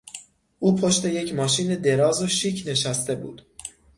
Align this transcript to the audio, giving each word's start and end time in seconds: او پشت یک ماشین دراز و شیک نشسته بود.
او 0.59 0.75
پشت 0.75 1.05
یک 1.05 1.35
ماشین 1.35 1.75
دراز 1.75 2.23
و 2.23 2.27
شیک 2.27 2.63
نشسته 2.67 3.15
بود. 3.15 3.45